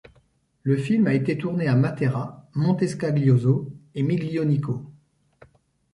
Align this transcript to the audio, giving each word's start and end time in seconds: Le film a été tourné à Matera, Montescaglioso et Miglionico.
Le 0.63 0.77
film 0.77 1.05
a 1.05 1.13
été 1.13 1.37
tourné 1.37 1.67
à 1.67 1.75
Matera, 1.75 2.49
Montescaglioso 2.55 3.71
et 3.93 4.01
Miglionico. 4.01 4.83